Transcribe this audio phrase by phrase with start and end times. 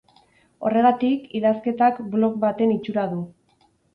[0.69, 3.23] Horregatik, idazketak blog baten itxura du.